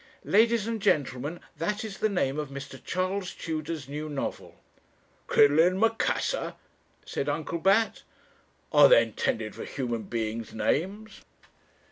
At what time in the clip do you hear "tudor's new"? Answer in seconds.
3.35-4.09